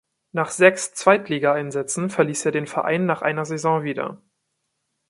[0.31, 4.19] Nach sechs Zweitligaeinsätzen verließ er den Verein nach einer Saison wieder.